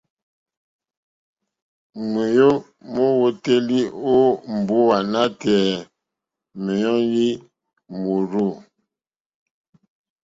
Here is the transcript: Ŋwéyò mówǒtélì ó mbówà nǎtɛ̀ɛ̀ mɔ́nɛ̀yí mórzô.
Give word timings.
Ŋwéyò 2.09 2.49
mówǒtélì 2.93 3.79
ó 4.13 4.17
mbówà 4.57 4.97
nǎtɛ̀ɛ̀ 5.11 5.81
mɔ́nɛ̀yí 6.63 7.27
mórzô. 8.01 8.47